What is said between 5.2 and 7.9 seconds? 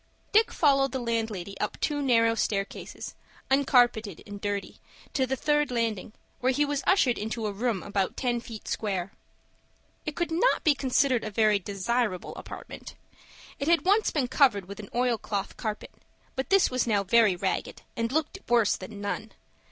the third landing, where he was ushered into a room